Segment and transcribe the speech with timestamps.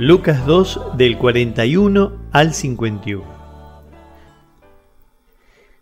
[0.00, 3.24] Lucas 2 del 41 al 51.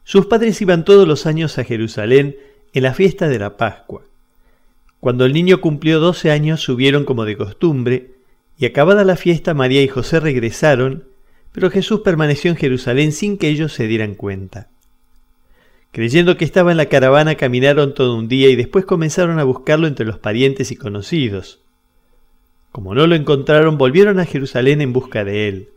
[0.05, 2.35] Sus padres iban todos los años a Jerusalén
[2.73, 4.05] en la fiesta de la Pascua.
[5.01, 8.13] Cuando el niño cumplió doce años subieron como de costumbre,
[8.57, 11.05] y acabada la fiesta María y José regresaron,
[11.53, 14.71] pero Jesús permaneció en Jerusalén sin que ellos se dieran cuenta.
[15.93, 19.87] Creyendo que estaba en la caravana caminaron todo un día y después comenzaron a buscarlo
[19.87, 21.66] entre los parientes y conocidos.
[22.77, 25.71] Como no lo encontraron, volvieron a Jerusalén en busca de él.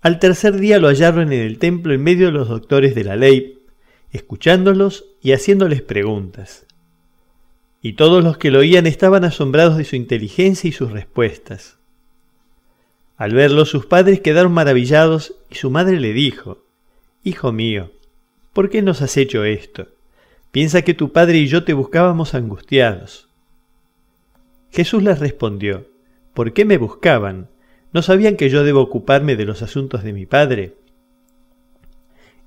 [0.00, 3.16] Al tercer día lo hallaron en el templo en medio de los doctores de la
[3.16, 3.58] ley,
[4.12, 6.66] escuchándolos y haciéndoles preguntas.
[7.82, 11.78] Y todos los que lo oían estaban asombrados de su inteligencia y sus respuestas.
[13.16, 16.62] Al verlo sus padres quedaron maravillados y su madre le dijo,
[17.24, 17.90] Hijo mío,
[18.52, 19.88] ¿por qué nos has hecho esto?
[20.52, 23.29] Piensa que tu padre y yo te buscábamos angustiados.
[24.70, 25.88] Jesús les respondió,
[26.34, 27.48] ¿por qué me buscaban?
[27.92, 30.74] ¿No sabían que yo debo ocuparme de los asuntos de mi padre?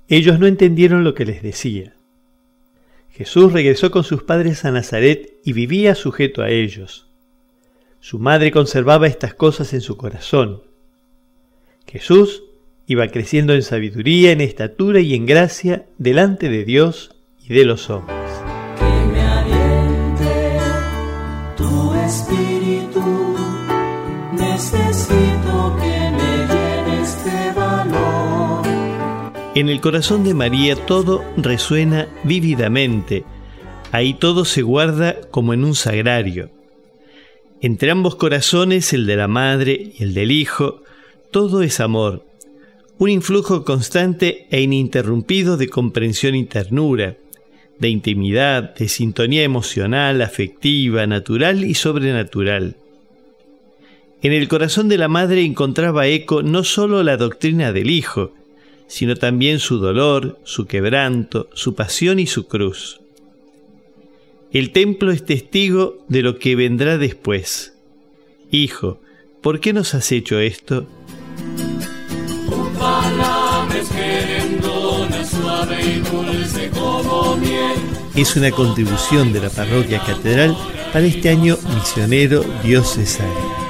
[0.08, 1.94] Ellos no entendieron lo que les decía.
[3.10, 7.06] Jesús regresó con sus padres a Nazaret y vivía sujeto a ellos.
[8.00, 10.62] Su madre conservaba estas cosas en su corazón.
[11.86, 12.42] Jesús
[12.86, 17.14] iba creciendo en sabiduría, en estatura y en gracia delante de Dios
[17.46, 18.23] y de los hombres.
[29.54, 33.22] En el corazón de María todo resuena vívidamente.
[33.92, 36.50] Ahí todo se guarda como en un sagrario.
[37.60, 40.82] Entre ambos corazones, el de la madre y el del hijo,
[41.30, 42.26] todo es amor,
[42.98, 47.16] un influjo constante e ininterrumpido de comprensión y ternura,
[47.78, 52.76] de intimidad, de sintonía emocional, afectiva, natural y sobrenatural.
[54.20, 58.32] En el corazón de la madre encontraba eco no sólo la doctrina del hijo,
[58.86, 63.00] sino también su dolor, su quebranto, su pasión y su cruz.
[64.52, 67.74] El templo es testigo de lo que vendrá después.
[68.50, 69.00] Hijo,
[69.42, 70.86] ¿por qué nos has hecho esto?
[78.14, 80.56] Es una contribución de la parroquia catedral
[80.92, 83.63] para este año misionero diocesano.